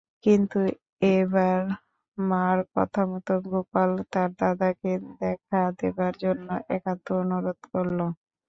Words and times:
কিন্তু 0.23 0.59
এবার 1.15 1.59
মার 2.17 2.57
কথামত 2.73 3.27
গোপাল 3.47 3.89
তার 4.11 4.29
দাদাকে 4.39 4.91
দেখা 5.19 5.61
দেবার 5.79 6.13
জন্য 6.23 6.47
একান্ত 6.75 7.05
অনুরোধ 7.21 7.59
করল। 7.71 7.99